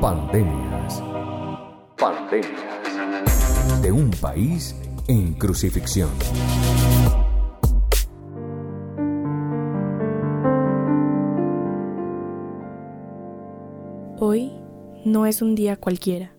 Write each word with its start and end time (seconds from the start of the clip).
Pandemias. 0.00 1.02
Pandemias. 1.98 3.82
De 3.82 3.92
un 3.92 4.10
país 4.10 4.74
en 5.08 5.34
crucifixión. 5.34 6.10
Hoy 14.18 14.52
no 15.04 15.26
es 15.26 15.42
un 15.42 15.54
día 15.54 15.76
cualquiera. 15.76 16.32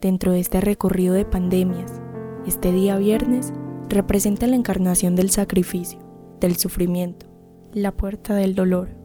Dentro 0.00 0.32
de 0.32 0.40
este 0.40 0.60
recorrido 0.60 1.14
de 1.14 1.24
pandemias, 1.24 2.00
este 2.46 2.72
día 2.72 2.96
viernes 2.96 3.52
representa 3.88 4.46
la 4.46 4.56
encarnación 4.56 5.16
del 5.16 5.30
sacrificio, 5.30 5.98
del 6.40 6.56
sufrimiento, 6.56 7.26
la 7.72 7.92
puerta 7.92 8.34
del 8.34 8.54
dolor. 8.54 8.99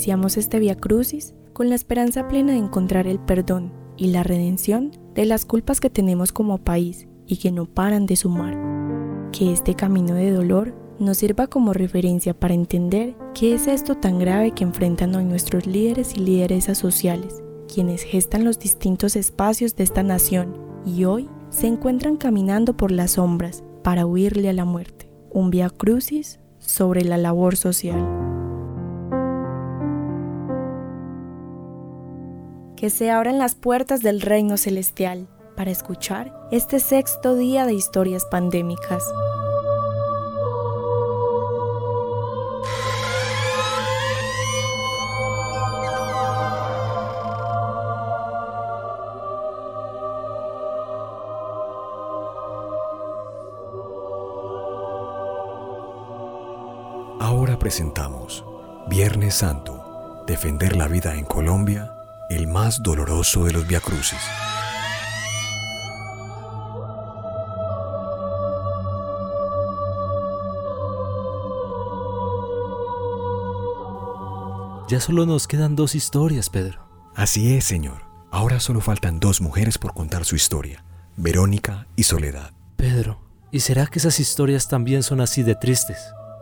Iniciamos 0.00 0.38
este 0.38 0.58
Via 0.60 0.76
Crucis 0.76 1.34
con 1.52 1.68
la 1.68 1.74
esperanza 1.74 2.26
plena 2.26 2.52
de 2.52 2.58
encontrar 2.58 3.06
el 3.06 3.18
perdón 3.18 3.70
y 3.98 4.06
la 4.06 4.22
redención 4.22 4.92
de 5.14 5.26
las 5.26 5.44
culpas 5.44 5.78
que 5.78 5.90
tenemos 5.90 6.32
como 6.32 6.56
país 6.56 7.06
y 7.26 7.36
que 7.36 7.52
no 7.52 7.66
paran 7.66 8.06
de 8.06 8.16
sumar. 8.16 8.56
Que 9.30 9.52
este 9.52 9.74
camino 9.74 10.14
de 10.14 10.30
dolor 10.30 10.74
nos 10.98 11.18
sirva 11.18 11.48
como 11.48 11.74
referencia 11.74 12.32
para 12.32 12.54
entender 12.54 13.14
qué 13.34 13.52
es 13.52 13.66
esto 13.66 13.94
tan 13.94 14.18
grave 14.18 14.52
que 14.52 14.64
enfrentan 14.64 15.14
hoy 15.14 15.26
nuestros 15.26 15.66
líderes 15.66 16.16
y 16.16 16.20
lideresas 16.20 16.78
sociales, 16.78 17.42
quienes 17.70 18.02
gestan 18.02 18.42
los 18.42 18.58
distintos 18.58 19.16
espacios 19.16 19.76
de 19.76 19.84
esta 19.84 20.02
nación 20.02 20.56
y 20.86 21.04
hoy 21.04 21.28
se 21.50 21.66
encuentran 21.66 22.16
caminando 22.16 22.74
por 22.74 22.90
las 22.90 23.10
sombras 23.10 23.62
para 23.84 24.06
huirle 24.06 24.48
a 24.48 24.54
la 24.54 24.64
muerte. 24.64 25.10
Un 25.30 25.50
via 25.50 25.68
crucis 25.68 26.40
sobre 26.58 27.04
la 27.04 27.18
labor 27.18 27.54
social. 27.58 28.29
Que 32.80 32.88
se 32.88 33.10
abran 33.10 33.38
las 33.38 33.56
puertas 33.56 34.00
del 34.00 34.22
reino 34.22 34.56
celestial 34.56 35.28
para 35.54 35.70
escuchar 35.70 36.32
este 36.50 36.80
sexto 36.80 37.36
día 37.36 37.66
de 37.66 37.74
historias 37.74 38.24
pandémicas. 38.24 39.04
Ahora 57.20 57.58
presentamos 57.58 58.42
Viernes 58.88 59.34
Santo, 59.34 60.24
defender 60.26 60.76
la 60.76 60.88
vida 60.88 61.14
en 61.14 61.26
Colombia, 61.26 61.99
el 62.30 62.46
más 62.46 62.82
doloroso 62.82 63.44
de 63.44 63.52
los 63.52 63.66
viacrucis. 63.66 64.18
Ya 74.88 74.98
solo 74.98 75.26
nos 75.26 75.46
quedan 75.46 75.76
dos 75.76 75.94
historias, 75.94 76.50
Pedro. 76.50 76.80
Así 77.14 77.54
es, 77.54 77.64
señor. 77.64 78.02
Ahora 78.30 78.60
solo 78.60 78.80
faltan 78.80 79.20
dos 79.20 79.40
mujeres 79.40 79.76
por 79.76 79.92
contar 79.92 80.24
su 80.24 80.36
historia, 80.36 80.84
Verónica 81.16 81.86
y 81.94 82.04
Soledad. 82.04 82.52
Pedro, 82.76 83.20
¿y 83.50 83.60
será 83.60 83.86
que 83.86 83.98
esas 83.98 84.18
historias 84.18 84.68
también 84.68 85.02
son 85.02 85.20
así 85.20 85.42
de 85.42 85.54
tristes? 85.54 85.98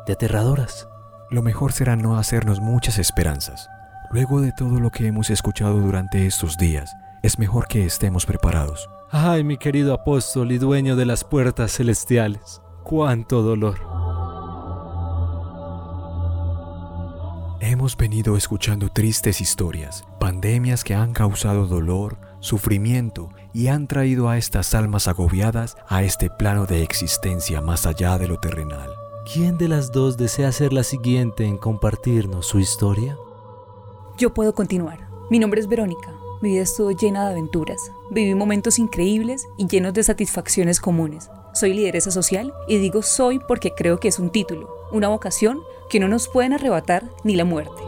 de 0.08 0.14
aterradoras. 0.14 0.88
Lo 1.30 1.42
mejor 1.42 1.72
será 1.72 1.94
no 1.94 2.18
hacernos 2.18 2.60
muchas 2.60 2.98
esperanzas. 2.98 3.68
Luego 4.10 4.40
de 4.40 4.52
todo 4.52 4.80
lo 4.80 4.90
que 4.90 5.06
hemos 5.06 5.28
escuchado 5.28 5.80
durante 5.80 6.26
estos 6.26 6.56
días, 6.56 6.96
es 7.22 7.38
mejor 7.38 7.66
que 7.66 7.84
estemos 7.84 8.24
preparados. 8.24 8.88
Ay, 9.10 9.44
mi 9.44 9.58
querido 9.58 9.92
apóstol 9.92 10.50
y 10.50 10.56
dueño 10.56 10.96
de 10.96 11.04
las 11.04 11.24
puertas 11.24 11.72
celestiales, 11.72 12.62
cuánto 12.84 13.42
dolor. 13.42 13.78
Hemos 17.60 17.98
venido 17.98 18.38
escuchando 18.38 18.88
tristes 18.88 19.42
historias, 19.42 20.04
pandemias 20.18 20.84
que 20.84 20.94
han 20.94 21.12
causado 21.12 21.66
dolor, 21.66 22.16
sufrimiento 22.40 23.28
y 23.52 23.66
han 23.66 23.88
traído 23.88 24.30
a 24.30 24.38
estas 24.38 24.74
almas 24.74 25.06
agobiadas 25.06 25.76
a 25.86 26.02
este 26.02 26.30
plano 26.30 26.64
de 26.64 26.82
existencia 26.82 27.60
más 27.60 27.84
allá 27.84 28.16
de 28.16 28.28
lo 28.28 28.38
terrenal. 28.38 28.88
¿Quién 29.30 29.58
de 29.58 29.68
las 29.68 29.92
dos 29.92 30.16
desea 30.16 30.50
ser 30.52 30.72
la 30.72 30.82
siguiente 30.82 31.44
en 31.44 31.58
compartirnos 31.58 32.46
su 32.46 32.58
historia? 32.58 33.18
Yo 34.18 34.34
puedo 34.34 34.52
continuar. 34.52 34.98
Mi 35.30 35.38
nombre 35.38 35.60
es 35.60 35.68
Verónica. 35.68 36.12
Mi 36.42 36.50
vida 36.50 36.62
estuvo 36.62 36.90
llena 36.90 37.24
de 37.24 37.30
aventuras. 37.30 37.92
Viví 38.10 38.34
momentos 38.34 38.80
increíbles 38.80 39.46
y 39.56 39.68
llenos 39.68 39.94
de 39.94 40.02
satisfacciones 40.02 40.80
comunes. 40.80 41.30
Soy 41.54 41.72
lideresa 41.72 42.10
social 42.10 42.52
y 42.66 42.78
digo 42.78 43.02
soy 43.02 43.38
porque 43.38 43.74
creo 43.76 44.00
que 44.00 44.08
es 44.08 44.18
un 44.18 44.30
título, 44.30 44.68
una 44.90 45.06
vocación 45.06 45.60
que 45.88 46.00
no 46.00 46.08
nos 46.08 46.26
pueden 46.26 46.52
arrebatar 46.52 47.08
ni 47.22 47.36
la 47.36 47.44
muerte. 47.44 47.80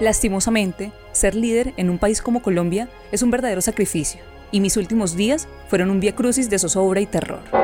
Lastimosamente, 0.00 0.92
ser 1.10 1.34
líder 1.34 1.74
en 1.76 1.90
un 1.90 1.98
país 1.98 2.22
como 2.22 2.40
Colombia 2.40 2.88
es 3.10 3.22
un 3.22 3.32
verdadero 3.32 3.62
sacrificio, 3.62 4.20
y 4.52 4.60
mis 4.60 4.76
últimos 4.76 5.16
días 5.16 5.48
fueron 5.68 5.90
un 5.90 5.98
vía 5.98 6.14
crucis 6.14 6.48
de 6.50 6.60
zozobra 6.60 7.00
y 7.00 7.06
terror. 7.06 7.63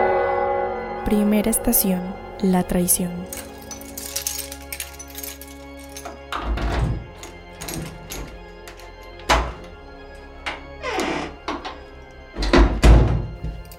Primera 1.05 1.51
estación, 1.51 2.03
la 2.43 2.63
traición. 2.63 3.11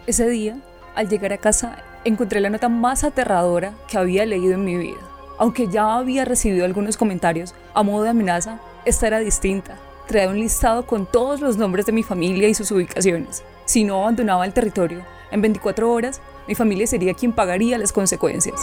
Ese 0.07 0.27
día, 0.27 0.57
al 0.95 1.07
llegar 1.09 1.31
a 1.31 1.37
casa, 1.37 1.77
encontré 2.03 2.41
la 2.41 2.49
nota 2.49 2.69
más 2.69 3.03
aterradora 3.03 3.75
que 3.87 3.99
había 3.99 4.25
leído 4.25 4.55
en 4.55 4.65
mi 4.65 4.75
vida. 4.75 4.99
Aunque 5.37 5.67
ya 5.67 5.95
había 5.95 6.25
recibido 6.25 6.65
algunos 6.65 6.97
comentarios 6.97 7.53
a 7.75 7.83
modo 7.83 8.03
de 8.03 8.09
amenaza, 8.09 8.59
esta 8.83 9.07
era 9.07 9.19
distinta. 9.19 9.77
Traía 10.07 10.27
un 10.27 10.39
listado 10.39 10.87
con 10.87 11.05
todos 11.05 11.39
los 11.39 11.55
nombres 11.55 11.85
de 11.85 11.91
mi 11.91 12.01
familia 12.01 12.49
y 12.49 12.55
sus 12.55 12.71
ubicaciones. 12.71 13.43
Si 13.65 13.83
no 13.83 14.01
abandonaba 14.01 14.45
el 14.45 14.53
territorio, 14.53 15.05
en 15.31 15.41
24 15.41 15.89
horas, 15.89 16.19
mi 16.51 16.56
familia 16.56 16.85
sería 16.85 17.13
quien 17.13 17.31
pagaría 17.31 17.78
las 17.78 17.94
consecuencias. 17.94 18.59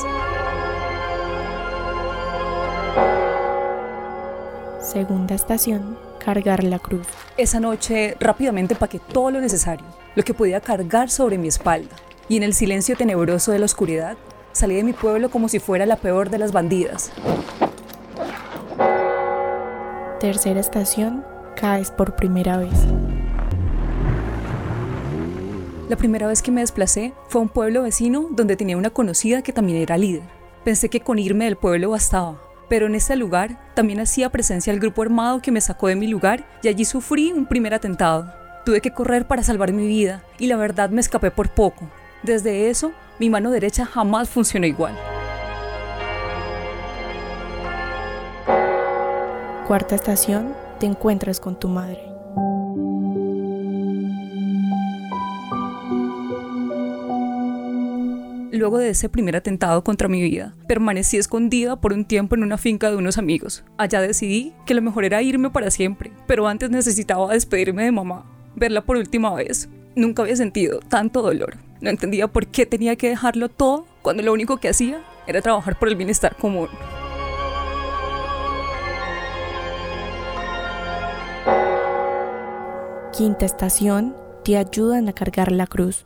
Segunda 4.82 5.34
estación, 5.34 5.96
cargar 6.22 6.64
la 6.64 6.78
cruz. 6.78 7.06
Esa 7.38 7.60
noche 7.60 8.14
rápidamente 8.20 8.74
empaqué 8.74 8.98
todo 8.98 9.30
lo 9.30 9.40
necesario, 9.40 9.86
lo 10.14 10.22
que 10.22 10.34
podía 10.34 10.60
cargar 10.60 11.08
sobre 11.08 11.38
mi 11.38 11.48
espalda, 11.48 11.96
y 12.28 12.36
en 12.36 12.42
el 12.42 12.52
silencio 12.52 12.94
tenebroso 12.94 13.52
de 13.52 13.58
la 13.58 13.64
oscuridad, 13.64 14.18
salí 14.52 14.74
de 14.74 14.84
mi 14.84 14.92
pueblo 14.92 15.30
como 15.30 15.48
si 15.48 15.58
fuera 15.58 15.86
la 15.86 15.96
peor 15.96 16.28
de 16.28 16.36
las 16.36 16.52
bandidas. 16.52 17.10
Tercera 20.20 20.60
estación, 20.60 21.24
caes 21.56 21.90
por 21.90 22.16
primera 22.16 22.58
vez. 22.58 22.86
La 25.88 25.96
primera 25.96 26.26
vez 26.26 26.42
que 26.42 26.50
me 26.50 26.60
desplacé 26.60 27.14
fue 27.28 27.40
a 27.40 27.44
un 27.44 27.48
pueblo 27.48 27.82
vecino 27.82 28.26
donde 28.30 28.56
tenía 28.56 28.76
una 28.76 28.90
conocida 28.90 29.40
que 29.40 29.54
también 29.54 29.78
era 29.78 29.96
líder. 29.96 30.22
Pensé 30.62 30.90
que 30.90 31.00
con 31.00 31.18
irme 31.18 31.46
del 31.46 31.56
pueblo 31.56 31.88
bastaba, 31.90 32.42
pero 32.68 32.86
en 32.86 32.94
ese 32.94 33.16
lugar 33.16 33.72
también 33.74 33.98
hacía 34.00 34.28
presencia 34.28 34.70
el 34.70 34.80
grupo 34.80 35.00
armado 35.00 35.40
que 35.40 35.50
me 35.50 35.62
sacó 35.62 35.86
de 35.86 35.96
mi 35.96 36.06
lugar 36.06 36.46
y 36.62 36.68
allí 36.68 36.84
sufrí 36.84 37.32
un 37.32 37.46
primer 37.46 37.72
atentado. 37.72 38.30
Tuve 38.66 38.82
que 38.82 38.92
correr 38.92 39.26
para 39.26 39.42
salvar 39.42 39.72
mi 39.72 39.86
vida 39.86 40.22
y 40.38 40.48
la 40.48 40.56
verdad 40.56 40.90
me 40.90 41.00
escapé 41.00 41.30
por 41.30 41.48
poco. 41.48 41.88
Desde 42.22 42.68
eso, 42.68 42.92
mi 43.18 43.30
mano 43.30 43.50
derecha 43.50 43.86
jamás 43.86 44.28
funcionó 44.28 44.66
igual. 44.66 44.94
Cuarta 49.66 49.94
estación, 49.94 50.52
te 50.80 50.84
encuentras 50.84 51.40
con 51.40 51.58
tu 51.58 51.68
madre. 51.68 52.17
Luego 58.58 58.78
de 58.78 58.88
ese 58.90 59.08
primer 59.08 59.36
atentado 59.36 59.84
contra 59.84 60.08
mi 60.08 60.20
vida, 60.20 60.52
permanecí 60.66 61.16
escondida 61.16 61.80
por 61.80 61.92
un 61.92 62.04
tiempo 62.04 62.34
en 62.34 62.42
una 62.42 62.58
finca 62.58 62.90
de 62.90 62.96
unos 62.96 63.16
amigos. 63.16 63.62
Allá 63.76 64.00
decidí 64.00 64.52
que 64.66 64.74
lo 64.74 64.82
mejor 64.82 65.04
era 65.04 65.22
irme 65.22 65.48
para 65.48 65.70
siempre, 65.70 66.10
pero 66.26 66.48
antes 66.48 66.68
necesitaba 66.68 67.32
despedirme 67.32 67.84
de 67.84 67.92
mamá, 67.92 68.24
verla 68.56 68.84
por 68.84 68.96
última 68.96 69.32
vez. 69.32 69.68
Nunca 69.94 70.22
había 70.22 70.34
sentido 70.34 70.80
tanto 70.80 71.22
dolor. 71.22 71.58
No 71.80 71.88
entendía 71.88 72.26
por 72.26 72.48
qué 72.48 72.66
tenía 72.66 72.96
que 72.96 73.08
dejarlo 73.08 73.48
todo 73.48 73.86
cuando 74.02 74.24
lo 74.24 74.32
único 74.32 74.56
que 74.56 74.70
hacía 74.70 75.04
era 75.28 75.40
trabajar 75.40 75.78
por 75.78 75.88
el 75.88 75.94
bienestar 75.94 76.34
común. 76.34 76.68
Quinta 83.16 83.46
estación, 83.46 84.16
te 84.44 84.56
ayudan 84.56 85.08
a 85.08 85.12
cargar 85.12 85.52
la 85.52 85.68
cruz. 85.68 86.02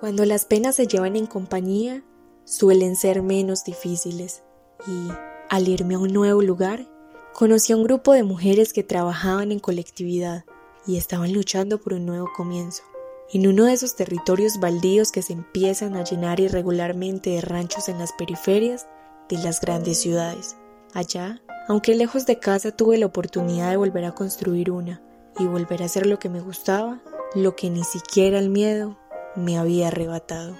Cuando 0.00 0.24
las 0.24 0.44
penas 0.44 0.76
se 0.76 0.86
llevan 0.86 1.16
en 1.16 1.26
compañía, 1.26 2.04
suelen 2.44 2.94
ser 2.94 3.20
menos 3.20 3.64
difíciles 3.64 4.44
y, 4.86 5.08
al 5.50 5.66
irme 5.66 5.96
a 5.96 5.98
un 5.98 6.12
nuevo 6.12 6.40
lugar, 6.40 6.88
conocí 7.34 7.72
a 7.72 7.76
un 7.76 7.82
grupo 7.82 8.12
de 8.12 8.22
mujeres 8.22 8.72
que 8.72 8.84
trabajaban 8.84 9.50
en 9.50 9.58
colectividad 9.58 10.44
y 10.86 10.98
estaban 10.98 11.32
luchando 11.32 11.80
por 11.80 11.94
un 11.94 12.06
nuevo 12.06 12.28
comienzo. 12.36 12.84
En 13.32 13.48
uno 13.48 13.64
de 13.64 13.72
esos 13.72 13.96
territorios 13.96 14.60
baldíos 14.60 15.10
que 15.10 15.20
se 15.20 15.32
empiezan 15.32 15.96
a 15.96 16.04
llenar 16.04 16.38
irregularmente 16.38 17.30
de 17.30 17.40
ranchos 17.40 17.88
en 17.88 17.98
las 17.98 18.12
periferias 18.12 18.86
de 19.28 19.38
las 19.38 19.60
grandes 19.60 19.98
ciudades. 19.98 20.56
Allá, 20.94 21.42
aunque 21.66 21.96
lejos 21.96 22.24
de 22.24 22.38
casa 22.38 22.70
tuve 22.70 22.98
la 22.98 23.06
oportunidad 23.06 23.70
de 23.70 23.76
volver 23.76 24.04
a 24.04 24.14
construir 24.14 24.70
una 24.70 25.02
y 25.40 25.46
volver 25.46 25.82
a 25.82 25.86
hacer 25.86 26.06
lo 26.06 26.20
que 26.20 26.28
me 26.28 26.40
gustaba, 26.40 27.02
lo 27.34 27.56
que 27.56 27.68
ni 27.68 27.82
siquiera 27.82 28.38
el 28.38 28.48
miedo 28.48 28.96
me 29.38 29.56
había 29.56 29.88
arrebatado. 29.88 30.54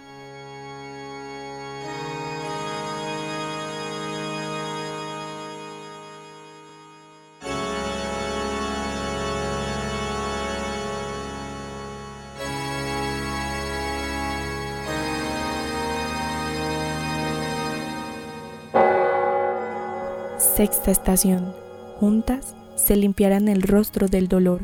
Sexta 20.38 20.90
estación. 20.90 21.54
Juntas 22.00 22.56
se 22.74 22.96
limpiarán 22.96 23.48
el 23.48 23.62
rostro 23.62 24.08
del 24.08 24.26
dolor. 24.26 24.62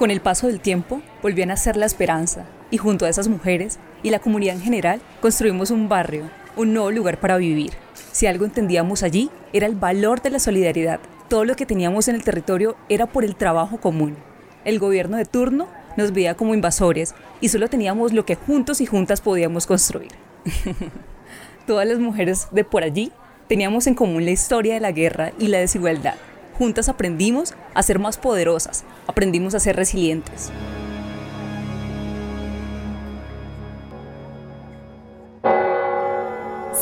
Con 0.00 0.10
el 0.10 0.22
paso 0.22 0.46
del 0.46 0.60
tiempo, 0.60 1.02
volvió 1.20 1.44
a 1.44 1.48
nacer 1.48 1.76
la 1.76 1.84
esperanza, 1.84 2.46
y 2.70 2.78
junto 2.78 3.04
a 3.04 3.10
esas 3.10 3.28
mujeres 3.28 3.78
y 4.02 4.08
la 4.08 4.18
comunidad 4.18 4.54
en 4.54 4.62
general, 4.62 5.02
construimos 5.20 5.70
un 5.70 5.90
barrio, 5.90 6.30
un 6.56 6.72
nuevo 6.72 6.90
lugar 6.90 7.20
para 7.20 7.36
vivir. 7.36 7.74
Si 8.10 8.26
algo 8.26 8.46
entendíamos 8.46 9.02
allí, 9.02 9.28
era 9.52 9.66
el 9.66 9.74
valor 9.74 10.22
de 10.22 10.30
la 10.30 10.38
solidaridad. 10.38 11.00
Todo 11.28 11.44
lo 11.44 11.54
que 11.54 11.66
teníamos 11.66 12.08
en 12.08 12.14
el 12.14 12.24
territorio 12.24 12.78
era 12.88 13.04
por 13.04 13.26
el 13.26 13.36
trabajo 13.36 13.78
común. 13.78 14.16
El 14.64 14.78
gobierno 14.78 15.18
de 15.18 15.26
turno 15.26 15.68
nos 15.98 16.14
veía 16.14 16.34
como 16.34 16.54
invasores 16.54 17.14
y 17.42 17.50
solo 17.50 17.68
teníamos 17.68 18.14
lo 18.14 18.24
que 18.24 18.36
juntos 18.36 18.80
y 18.80 18.86
juntas 18.86 19.20
podíamos 19.20 19.66
construir. 19.66 20.12
Todas 21.66 21.86
las 21.86 21.98
mujeres 21.98 22.48
de 22.52 22.64
por 22.64 22.84
allí 22.84 23.12
teníamos 23.48 23.86
en 23.86 23.94
común 23.94 24.24
la 24.24 24.30
historia 24.30 24.72
de 24.72 24.80
la 24.80 24.92
guerra 24.92 25.32
y 25.38 25.48
la 25.48 25.58
desigualdad. 25.58 26.14
Juntas 26.60 26.90
aprendimos 26.90 27.54
a 27.72 27.82
ser 27.82 27.98
más 27.98 28.18
poderosas, 28.18 28.84
aprendimos 29.06 29.54
a 29.54 29.60
ser 29.60 29.76
resilientes. 29.76 30.52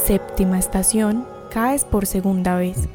Séptima 0.05 0.59
estación, 0.59 1.29
caes 1.53 1.85
por 1.85 2.07
segunda 2.07 2.57
vez. 2.57 2.89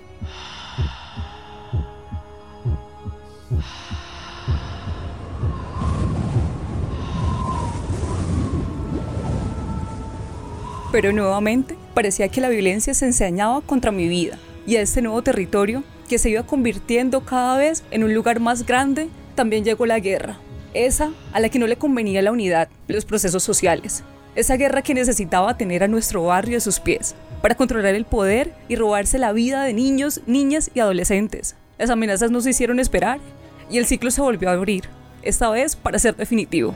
Pero 10.92 11.14
nuevamente 11.14 11.78
parecía 11.94 12.28
que 12.28 12.42
la 12.42 12.50
violencia 12.50 12.94
se 12.94 13.06
ensañaba 13.06 13.62
contra 13.62 13.94
mi 13.94 14.10
vida 14.10 14.38
y 14.68 14.76
a 14.76 14.82
este 14.82 15.02
nuevo 15.02 15.22
territorio 15.22 15.86
que 16.08 16.18
se 16.18 16.30
iba 16.30 16.44
convirtiendo 16.44 17.26
cada 17.26 17.58
vez 17.58 17.84
en 17.92 18.04
un 18.04 18.14
lugar 18.14 18.40
más 18.40 18.66
grande, 18.66 19.10
también 19.36 19.64
llegó 19.64 19.86
la 19.86 20.00
guerra. 20.00 20.38
Esa 20.74 21.12
a 21.32 21.40
la 21.40 21.50
que 21.50 21.60
no 21.60 21.68
le 21.68 21.76
convenía 21.76 22.22
la 22.22 22.32
unidad, 22.32 22.70
los 22.88 23.06
procesos 23.06 23.44
sociales, 23.44 24.04
esa 24.36 24.58
guerra 24.58 24.82
que 24.82 24.94
necesitaba 24.94 25.58
tener 25.58 25.84
a 25.84 25.88
nuestro 25.88 26.24
barrio 26.24 26.58
a 26.58 26.62
sus 26.62 26.80
pies, 26.80 27.16
para 27.42 27.56
controlar 27.56 27.94
el 27.94 28.06
poder 28.06 28.54
y 28.68 28.76
robarse 28.76 29.20
la 29.20 29.34
vida 29.34 29.64
de 29.64 29.74
niños, 29.74 30.22
niñas 30.26 30.72
y 30.74 30.80
adolescentes. 30.80 31.56
Las 31.78 31.90
amenazas 31.90 32.32
nos 32.32 32.48
hicieron 32.48 32.80
esperar 32.80 33.20
y 33.70 33.78
el 33.78 33.86
ciclo 33.86 34.12
se 34.12 34.22
volvió 34.22 34.50
a 34.50 34.54
abrir, 34.54 34.86
esta 35.22 35.50
vez 35.50 35.76
para 35.76 36.00
ser 36.00 36.16
definitivo. 36.16 36.74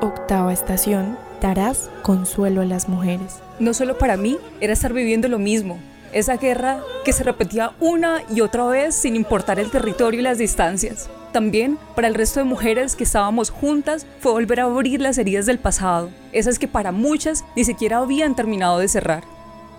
Octava 0.00 0.52
estación, 0.52 1.16
darás 1.42 1.90
consuelo 2.02 2.62
a 2.62 2.64
las 2.64 2.88
mujeres. 2.88 3.40
No 3.58 3.74
solo 3.74 3.98
para 3.98 4.16
mí, 4.16 4.38
era 4.60 4.72
estar 4.72 4.92
viviendo 4.92 5.28
lo 5.28 5.38
mismo, 5.38 5.78
esa 6.12 6.36
guerra 6.36 6.80
que 7.04 7.12
se 7.12 7.24
repetía 7.24 7.72
una 7.80 8.22
y 8.32 8.40
otra 8.40 8.64
vez 8.66 8.94
sin 8.94 9.16
importar 9.16 9.58
el 9.58 9.70
territorio 9.70 10.20
y 10.20 10.22
las 10.22 10.38
distancias. 10.38 11.10
También 11.32 11.78
para 11.96 12.08
el 12.08 12.14
resto 12.14 12.40
de 12.40 12.44
mujeres 12.44 12.94
que 12.94 13.04
estábamos 13.04 13.50
juntas 13.50 14.06
fue 14.20 14.32
volver 14.32 14.60
a 14.60 14.64
abrir 14.64 15.00
las 15.00 15.18
heridas 15.18 15.46
del 15.46 15.58
pasado, 15.58 16.10
esas 16.32 16.58
que 16.58 16.68
para 16.68 16.92
muchas 16.92 17.44
ni 17.56 17.64
siquiera 17.64 17.98
habían 17.98 18.36
terminado 18.36 18.78
de 18.78 18.88
cerrar. 18.88 19.24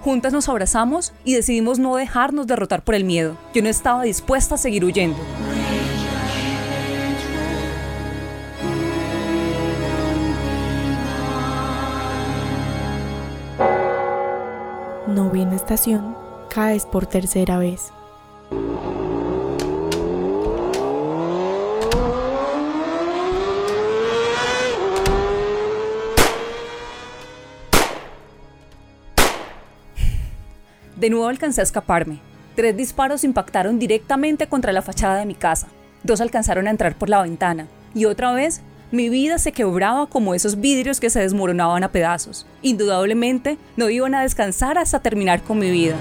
Juntas 0.01 0.33
nos 0.33 0.49
abrazamos 0.49 1.13
y 1.23 1.35
decidimos 1.35 1.79
no 1.79 1.95
dejarnos 1.95 2.45
derrotar 2.45 2.83
por 2.83 2.95
el 2.95 3.05
miedo. 3.05 3.37
Yo 3.53 3.61
no 3.61 3.69
estaba 3.69 4.03
dispuesta 4.03 4.55
a 4.55 4.57
seguir 4.57 4.83
huyendo. 4.83 5.17
Estación, 15.63 16.15
caes 16.49 16.85
por 16.85 17.05
tercera 17.05 17.57
vez. 17.57 17.93
De 30.97 31.09
nuevo 31.09 31.27
alcancé 31.27 31.61
a 31.61 31.63
escaparme. 31.63 32.19
Tres 32.55 32.75
disparos 32.77 33.23
impactaron 33.23 33.79
directamente 33.79 34.47
contra 34.47 34.73
la 34.73 34.81
fachada 34.81 35.17
de 35.17 35.25
mi 35.25 35.35
casa. 35.35 35.67
Dos 36.03 36.19
alcanzaron 36.21 36.67
a 36.67 36.71
entrar 36.71 36.95
por 36.95 37.09
la 37.09 37.21
ventana. 37.21 37.67
Y 37.93 38.05
otra 38.05 38.33
vez, 38.33 38.61
mi 38.93 39.09
vida 39.09 39.39
se 39.39 39.51
quebraba 39.51 40.05
como 40.05 40.35
esos 40.35 40.61
vidrios 40.61 40.99
que 40.99 41.09
se 41.09 41.19
desmoronaban 41.19 41.83
a 41.83 41.91
pedazos. 41.91 42.45
Indudablemente, 42.61 43.57
no 43.75 43.89
iban 43.89 44.13
a 44.13 44.21
descansar 44.21 44.77
hasta 44.77 44.99
terminar 44.99 45.41
con 45.41 45.57
mi 45.57 45.71
vida. 45.71 45.95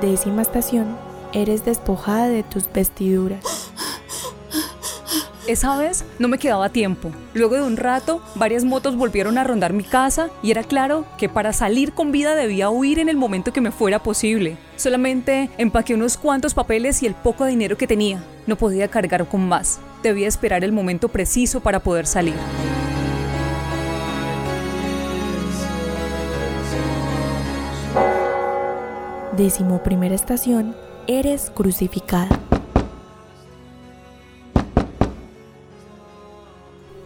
Décima 0.00 0.42
estación, 0.42 0.96
eres 1.32 1.64
despojada 1.64 2.28
de 2.28 2.44
tus 2.44 2.72
vestiduras. 2.72 3.61
Esa 5.48 5.76
vez 5.76 6.04
no 6.20 6.28
me 6.28 6.38
quedaba 6.38 6.68
tiempo. 6.68 7.10
Luego 7.34 7.56
de 7.56 7.62
un 7.62 7.76
rato, 7.76 8.22
varias 8.36 8.62
motos 8.64 8.94
volvieron 8.94 9.38
a 9.38 9.44
rondar 9.44 9.72
mi 9.72 9.82
casa 9.82 10.30
y 10.40 10.52
era 10.52 10.62
claro 10.62 11.04
que 11.18 11.28
para 11.28 11.52
salir 11.52 11.92
con 11.94 12.12
vida 12.12 12.36
debía 12.36 12.70
huir 12.70 13.00
en 13.00 13.08
el 13.08 13.16
momento 13.16 13.52
que 13.52 13.60
me 13.60 13.72
fuera 13.72 14.00
posible. 14.00 14.56
Solamente 14.76 15.50
empaqué 15.58 15.94
unos 15.94 16.16
cuantos 16.16 16.54
papeles 16.54 17.02
y 17.02 17.06
el 17.06 17.14
poco 17.14 17.44
dinero 17.44 17.76
que 17.76 17.88
tenía. 17.88 18.22
No 18.46 18.54
podía 18.54 18.86
cargar 18.86 19.26
con 19.26 19.48
más. 19.48 19.80
Debía 20.04 20.28
esperar 20.28 20.62
el 20.62 20.70
momento 20.70 21.08
preciso 21.08 21.58
para 21.60 21.80
poder 21.80 22.06
salir. 22.06 22.34
Décimo 29.36 29.82
primera 29.82 30.14
estación, 30.14 30.76
eres 31.08 31.50
crucificada. 31.52 32.28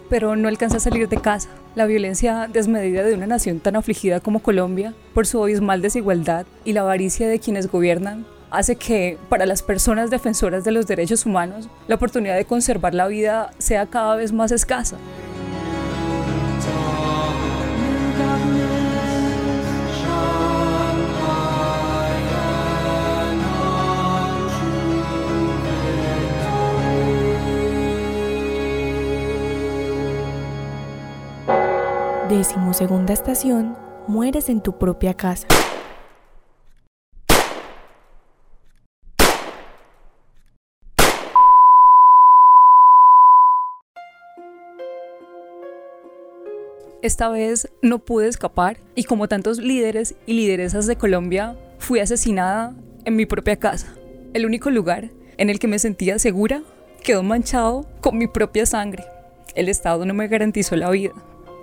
Pero 0.09 0.35
no 0.35 0.47
alcanza 0.47 0.77
a 0.77 0.81
salir 0.81 1.07
de 1.09 1.17
casa. 1.17 1.49
La 1.75 1.85
violencia 1.85 2.49
desmedida 2.51 3.03
de 3.03 3.13
una 3.13 3.27
nación 3.27 3.59
tan 3.59 3.75
afligida 3.75 4.19
como 4.19 4.41
Colombia, 4.41 4.93
por 5.13 5.25
su 5.25 5.41
abismal 5.41 5.81
desigualdad 5.81 6.45
y 6.65 6.73
la 6.73 6.81
avaricia 6.81 7.27
de 7.27 7.39
quienes 7.39 7.71
gobiernan, 7.71 8.25
hace 8.49 8.75
que 8.75 9.17
para 9.29 9.45
las 9.45 9.63
personas 9.63 10.09
defensoras 10.09 10.63
de 10.63 10.71
los 10.71 10.87
derechos 10.87 11.25
humanos 11.25 11.69
la 11.87 11.95
oportunidad 11.95 12.35
de 12.35 12.45
conservar 12.45 12.93
la 12.93 13.07
vida 13.07 13.51
sea 13.57 13.85
cada 13.85 14.15
vez 14.15 14.31
más 14.31 14.51
escasa. 14.51 14.97
Décimo 32.37 32.71
segunda 32.71 33.13
estación, 33.13 33.75
mueres 34.07 34.47
en 34.49 34.61
tu 34.61 34.77
propia 34.77 35.15
casa. 35.15 35.47
Esta 47.01 47.27
vez 47.29 47.71
no 47.81 47.97
pude 47.97 48.27
escapar 48.27 48.77
y 48.93 49.05
como 49.05 49.27
tantos 49.27 49.57
líderes 49.57 50.13
y 50.27 50.33
lideresas 50.33 50.85
de 50.85 50.95
Colombia, 50.95 51.57
fui 51.79 51.99
asesinada 52.01 52.75
en 53.05 53.15
mi 53.15 53.25
propia 53.25 53.55
casa. 53.55 53.95
El 54.35 54.45
único 54.45 54.69
lugar 54.69 55.09
en 55.37 55.49
el 55.49 55.57
que 55.57 55.67
me 55.67 55.79
sentía 55.79 56.19
segura 56.19 56.61
quedó 57.03 57.23
manchado 57.23 57.87
con 57.99 58.15
mi 58.19 58.27
propia 58.27 58.67
sangre. 58.67 59.05
El 59.55 59.69
Estado 59.69 60.05
no 60.05 60.13
me 60.13 60.27
garantizó 60.27 60.75
la 60.75 60.91
vida. 60.91 61.13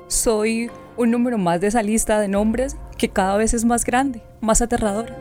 Soy 0.06 0.70
un 0.99 1.11
número 1.11 1.38
más 1.38 1.61
de 1.61 1.68
esa 1.68 1.82
lista 1.82 2.20
de 2.20 2.28
nombres 2.28 2.76
que 2.99 3.08
cada 3.08 3.37
vez 3.38 3.54
es 3.54 3.64
más 3.64 3.84
grande, 3.84 4.23
más 4.40 4.61
aterradora. 4.61 5.16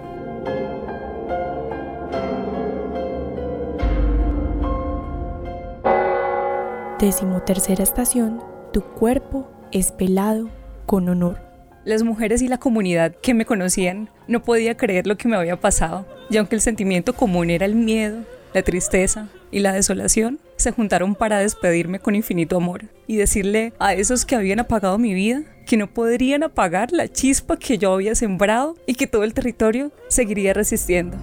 Décimo 6.99 7.41
tercera 7.41 7.83
estación, 7.83 8.41
tu 8.71 8.81
cuerpo 8.81 9.49
es 9.71 9.91
pelado 9.91 10.49
con 10.85 11.07
honor. 11.07 11.39
Las 11.85 12.03
mujeres 12.03 12.41
y 12.41 12.47
la 12.47 12.57
comunidad 12.57 13.15
que 13.15 13.33
me 13.33 13.45
conocían 13.45 14.09
no 14.27 14.43
podía 14.43 14.75
creer 14.75 15.07
lo 15.07 15.17
que 15.17 15.27
me 15.27 15.35
había 15.37 15.59
pasado, 15.59 16.05
y 16.29 16.37
aunque 16.37 16.55
el 16.55 16.61
sentimiento 16.61 17.13
común 17.13 17.49
era 17.49 17.65
el 17.65 17.75
miedo, 17.75 18.23
la 18.53 18.63
tristeza 18.63 19.27
y 19.51 19.59
la 19.59 19.73
desolación, 19.73 20.39
se 20.63 20.72
juntaron 20.72 21.13
para 21.13 21.39
despedirme 21.39 22.00
con 22.00 22.15
infinito 22.15 22.55
amor 22.55 22.86
y 23.05 23.17
decirle 23.17 23.74
a 23.79 23.93
esos 23.93 24.25
que 24.25 24.36
habían 24.36 24.62
apagado 24.62 24.98
mi 24.98 25.13
vida 25.13 25.43
que 25.65 25.75
no 25.75 25.93
podrían 25.93 26.43
apagar 26.43 26.93
la 26.93 27.10
chispa 27.10 27.58
que 27.58 27.77
yo 27.77 27.93
había 27.93 28.15
sembrado 28.15 28.75
y 28.86 28.96
que 28.96 29.05
todo 29.05 29.24
el 29.24 29.34
territorio 29.34 29.91
seguiría 30.08 30.53
resistiendo. 30.53 31.17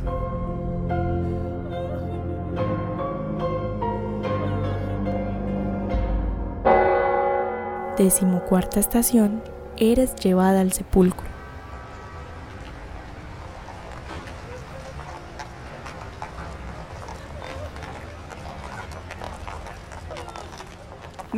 Decimocuarta 7.97 8.79
estación, 8.81 9.43
eres 9.79 10.15
llevada 10.17 10.61
al 10.61 10.73
sepulcro. 10.73 11.30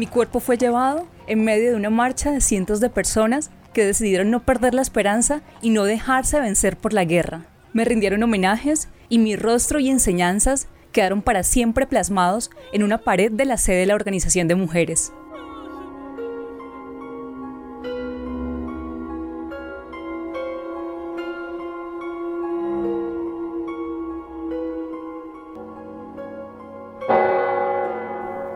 Mi 0.02 0.08
cuerpo 0.08 0.40
fue 0.40 0.58
llevado 0.58 1.06
en 1.28 1.44
medio 1.44 1.70
de 1.70 1.76
una 1.76 1.88
marcha 1.88 2.32
de 2.32 2.40
cientos 2.40 2.80
de 2.80 2.90
personas 2.90 3.52
que 3.72 3.84
decidieron 3.84 4.32
no 4.32 4.42
perder 4.42 4.74
la 4.74 4.82
esperanza 4.82 5.42
y 5.60 5.70
no 5.70 5.84
dejarse 5.84 6.40
vencer 6.40 6.76
por 6.76 6.92
la 6.92 7.04
guerra. 7.04 7.46
Me 7.72 7.84
rindieron 7.84 8.20
homenajes 8.24 8.88
y 9.08 9.20
mi 9.20 9.36
rostro 9.36 9.78
y 9.78 9.90
enseñanzas 9.90 10.66
quedaron 10.90 11.22
para 11.22 11.44
siempre 11.44 11.86
plasmados 11.86 12.50
en 12.72 12.82
una 12.82 12.98
pared 12.98 13.30
de 13.30 13.44
la 13.44 13.56
sede 13.56 13.76
de 13.76 13.86
la 13.86 13.94
Organización 13.94 14.48
de 14.48 14.56
Mujeres. 14.56 15.12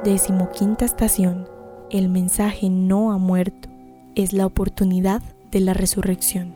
Decimoquinta 0.07 0.85
estación. 0.85 1.49
El 1.91 2.09
mensaje 2.09 2.71
no 2.71 3.11
ha 3.11 3.19
muerto. 3.19 3.69
Es 4.15 4.33
la 4.33 4.47
oportunidad 4.47 5.21
de 5.51 5.59
la 5.59 5.75
resurrección. 5.75 6.55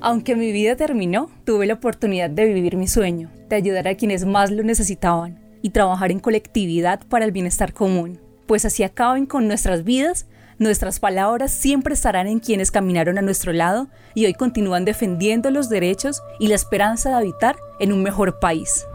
Aunque 0.00 0.36
mi 0.36 0.52
vida 0.52 0.74
terminó, 0.74 1.28
tuve 1.44 1.66
la 1.66 1.74
oportunidad 1.74 2.30
de 2.30 2.46
vivir 2.46 2.78
mi 2.78 2.88
sueño, 2.88 3.30
de 3.50 3.56
ayudar 3.56 3.88
a 3.88 3.94
quienes 3.94 4.24
más 4.24 4.50
lo 4.50 4.62
necesitaban 4.62 5.38
y 5.60 5.68
trabajar 5.68 6.10
en 6.10 6.20
colectividad 6.20 7.06
para 7.08 7.26
el 7.26 7.32
bienestar 7.32 7.74
común, 7.74 8.18
pues 8.46 8.64
así 8.64 8.84
acaben 8.84 9.26
con 9.26 9.48
nuestras 9.48 9.84
vidas 9.84 10.26
Nuestras 10.58 11.00
palabras 11.00 11.52
siempre 11.52 11.92
estarán 11.92 12.26
en 12.26 12.40
quienes 12.40 12.70
caminaron 12.70 13.18
a 13.18 13.22
nuestro 13.22 13.52
lado 13.52 13.88
y 14.14 14.24
hoy 14.24 14.32
continúan 14.32 14.86
defendiendo 14.86 15.50
los 15.50 15.68
derechos 15.68 16.22
y 16.38 16.48
la 16.48 16.54
esperanza 16.54 17.10
de 17.10 17.16
habitar 17.16 17.56
en 17.78 17.92
un 17.92 18.02
mejor 18.02 18.38
país. 18.38 18.86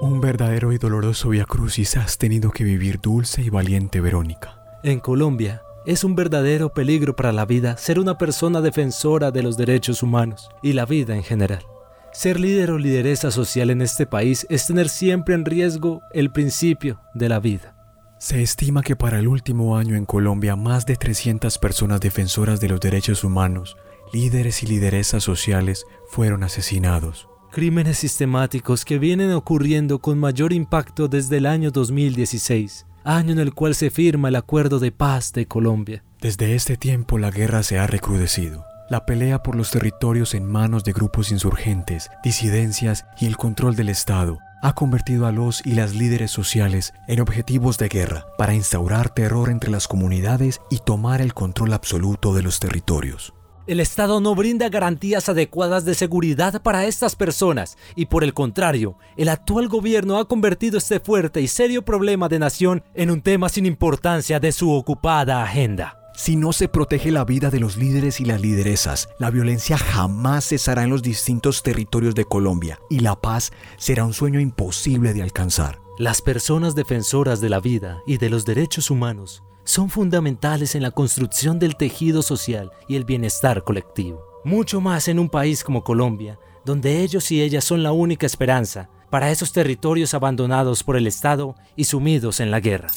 Un 0.00 0.22
verdadero 0.22 0.72
y 0.72 0.78
doloroso 0.78 1.28
Via 1.28 1.44
Crucis 1.44 1.98
has 1.98 2.16
tenido 2.16 2.50
que 2.50 2.64
vivir 2.64 3.00
dulce 3.02 3.42
y 3.42 3.50
valiente 3.50 4.00
Verónica. 4.00 4.62
En 4.82 5.00
Colombia, 5.00 5.62
es 5.84 6.04
un 6.04 6.14
verdadero 6.14 6.72
peligro 6.72 7.14
para 7.14 7.32
la 7.32 7.44
vida 7.44 7.76
ser 7.76 7.98
una 7.98 8.16
persona 8.16 8.62
defensora 8.62 9.30
de 9.30 9.42
los 9.42 9.58
derechos 9.58 10.02
humanos 10.02 10.48
y 10.62 10.72
la 10.72 10.86
vida 10.86 11.14
en 11.14 11.22
general. 11.22 11.66
Ser 12.14 12.38
líder 12.38 12.70
o 12.70 12.78
lideresa 12.78 13.32
social 13.32 13.70
en 13.70 13.82
este 13.82 14.06
país 14.06 14.46
es 14.48 14.68
tener 14.68 14.88
siempre 14.88 15.34
en 15.34 15.44
riesgo 15.44 16.00
el 16.12 16.30
principio 16.30 17.00
de 17.12 17.28
la 17.28 17.40
vida. 17.40 17.74
Se 18.20 18.40
estima 18.40 18.82
que 18.82 18.94
para 18.94 19.18
el 19.18 19.26
último 19.26 19.76
año 19.76 19.96
en 19.96 20.06
Colombia 20.06 20.54
más 20.54 20.86
de 20.86 20.94
300 20.94 21.58
personas 21.58 22.00
defensoras 22.00 22.60
de 22.60 22.68
los 22.68 22.78
derechos 22.78 23.24
humanos, 23.24 23.76
líderes 24.12 24.62
y 24.62 24.66
lideresas 24.66 25.24
sociales, 25.24 25.84
fueron 26.08 26.44
asesinados. 26.44 27.26
Crímenes 27.50 27.98
sistemáticos 27.98 28.84
que 28.84 29.00
vienen 29.00 29.32
ocurriendo 29.32 29.98
con 29.98 30.16
mayor 30.16 30.52
impacto 30.52 31.08
desde 31.08 31.38
el 31.38 31.46
año 31.46 31.72
2016, 31.72 32.86
año 33.02 33.32
en 33.32 33.40
el 33.40 33.54
cual 33.54 33.74
se 33.74 33.90
firma 33.90 34.28
el 34.28 34.36
Acuerdo 34.36 34.78
de 34.78 34.92
Paz 34.92 35.32
de 35.32 35.46
Colombia. 35.46 36.04
Desde 36.20 36.54
este 36.54 36.76
tiempo 36.76 37.18
la 37.18 37.32
guerra 37.32 37.64
se 37.64 37.80
ha 37.80 37.88
recrudecido. 37.88 38.64
La 38.94 39.06
pelea 39.06 39.42
por 39.42 39.56
los 39.56 39.72
territorios 39.72 40.34
en 40.34 40.46
manos 40.46 40.84
de 40.84 40.92
grupos 40.92 41.32
insurgentes, 41.32 42.12
disidencias 42.22 43.06
y 43.18 43.26
el 43.26 43.36
control 43.36 43.74
del 43.74 43.88
Estado 43.88 44.38
ha 44.62 44.76
convertido 44.76 45.26
a 45.26 45.32
los 45.32 45.66
y 45.66 45.72
las 45.72 45.96
líderes 45.96 46.30
sociales 46.30 46.94
en 47.08 47.18
objetivos 47.18 47.76
de 47.76 47.88
guerra 47.88 48.24
para 48.38 48.54
instaurar 48.54 49.12
terror 49.12 49.50
entre 49.50 49.72
las 49.72 49.88
comunidades 49.88 50.60
y 50.70 50.78
tomar 50.78 51.22
el 51.22 51.34
control 51.34 51.72
absoluto 51.72 52.34
de 52.34 52.42
los 52.44 52.60
territorios. 52.60 53.34
El 53.66 53.80
Estado 53.80 54.20
no 54.20 54.36
brinda 54.36 54.68
garantías 54.68 55.28
adecuadas 55.28 55.84
de 55.84 55.96
seguridad 55.96 56.62
para 56.62 56.86
estas 56.86 57.16
personas 57.16 57.76
y 57.96 58.06
por 58.06 58.22
el 58.22 58.32
contrario, 58.32 58.96
el 59.16 59.28
actual 59.28 59.66
gobierno 59.66 60.18
ha 60.18 60.28
convertido 60.28 60.78
este 60.78 61.00
fuerte 61.00 61.40
y 61.40 61.48
serio 61.48 61.84
problema 61.84 62.28
de 62.28 62.38
nación 62.38 62.84
en 62.94 63.10
un 63.10 63.22
tema 63.22 63.48
sin 63.48 63.66
importancia 63.66 64.38
de 64.38 64.52
su 64.52 64.70
ocupada 64.70 65.42
agenda. 65.42 66.03
Si 66.16 66.36
no 66.36 66.52
se 66.52 66.68
protege 66.68 67.10
la 67.10 67.24
vida 67.24 67.50
de 67.50 67.58
los 67.58 67.76
líderes 67.76 68.20
y 68.20 68.24
las 68.24 68.40
lideresas, 68.40 69.08
la 69.18 69.30
violencia 69.30 69.76
jamás 69.76 70.46
cesará 70.46 70.84
en 70.84 70.90
los 70.90 71.02
distintos 71.02 71.64
territorios 71.64 72.14
de 72.14 72.24
Colombia 72.24 72.78
y 72.88 73.00
la 73.00 73.20
paz 73.20 73.50
será 73.78 74.04
un 74.04 74.14
sueño 74.14 74.38
imposible 74.38 75.12
de 75.12 75.22
alcanzar. 75.22 75.80
Las 75.98 76.22
personas 76.22 76.76
defensoras 76.76 77.40
de 77.40 77.48
la 77.48 77.58
vida 77.58 78.00
y 78.06 78.18
de 78.18 78.30
los 78.30 78.44
derechos 78.44 78.92
humanos 78.92 79.42
son 79.64 79.90
fundamentales 79.90 80.76
en 80.76 80.82
la 80.82 80.92
construcción 80.92 81.58
del 81.58 81.76
tejido 81.76 82.22
social 82.22 82.70
y 82.86 82.94
el 82.94 83.04
bienestar 83.04 83.64
colectivo. 83.64 84.24
Mucho 84.44 84.80
más 84.80 85.08
en 85.08 85.18
un 85.18 85.28
país 85.28 85.64
como 85.64 85.82
Colombia, 85.82 86.38
donde 86.64 87.02
ellos 87.02 87.32
y 87.32 87.42
ellas 87.42 87.64
son 87.64 87.82
la 87.82 87.90
única 87.90 88.24
esperanza 88.24 88.88
para 89.10 89.32
esos 89.32 89.52
territorios 89.52 90.14
abandonados 90.14 90.84
por 90.84 90.96
el 90.96 91.08
Estado 91.08 91.56
y 91.74 91.84
sumidos 91.84 92.38
en 92.38 92.52
la 92.52 92.60
guerra. 92.60 92.88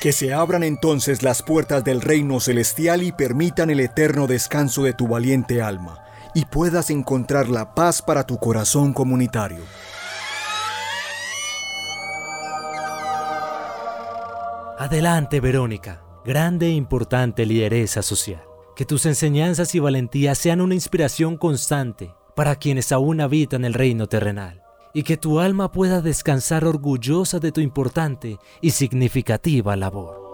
Que 0.00 0.12
se 0.12 0.32
abran 0.32 0.62
entonces 0.62 1.24
las 1.24 1.42
puertas 1.42 1.82
del 1.82 2.00
reino 2.00 2.38
celestial 2.38 3.02
y 3.02 3.10
permitan 3.10 3.68
el 3.68 3.80
eterno 3.80 4.28
descanso 4.28 4.84
de 4.84 4.92
tu 4.92 5.08
valiente 5.08 5.60
alma, 5.60 6.04
y 6.34 6.44
puedas 6.44 6.90
encontrar 6.90 7.48
la 7.48 7.74
paz 7.74 8.00
para 8.00 8.24
tu 8.24 8.38
corazón 8.38 8.92
comunitario. 8.92 9.64
Adelante, 14.78 15.40
Verónica, 15.40 16.04
grande 16.24 16.66
e 16.66 16.70
importante 16.70 17.44
lideresa 17.44 18.02
social. 18.02 18.44
Que 18.76 18.84
tus 18.84 19.04
enseñanzas 19.06 19.74
y 19.74 19.80
valentía 19.80 20.36
sean 20.36 20.60
una 20.60 20.74
inspiración 20.74 21.36
constante 21.36 22.14
para 22.36 22.54
quienes 22.54 22.92
aún 22.92 23.20
habitan 23.20 23.64
el 23.64 23.74
reino 23.74 24.06
terrenal 24.06 24.67
y 24.98 25.04
que 25.04 25.16
tu 25.16 25.38
alma 25.38 25.70
pueda 25.70 26.00
descansar 26.00 26.64
orgullosa 26.64 27.38
de 27.38 27.52
tu 27.52 27.60
importante 27.60 28.40
y 28.60 28.72
significativa 28.72 29.76
labor. 29.76 30.27